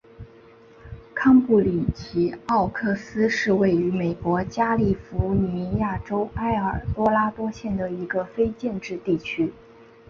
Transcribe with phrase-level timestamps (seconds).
[1.13, 9.53] 康布里奇奥克斯是位于美国加利福尼亚州埃尔多拉多县的一个非建制地区。